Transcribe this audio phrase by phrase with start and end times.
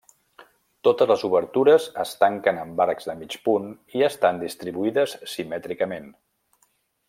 [0.87, 3.69] Totes les obertures es tanquen amb arcs de mig punt
[3.99, 6.13] i estan distribuïdes simètricament.